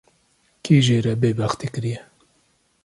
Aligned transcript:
Kî 0.63 0.77
jê 0.85 0.97
re 1.05 1.13
bêbextî 1.21 1.67
kiriye 1.73 2.01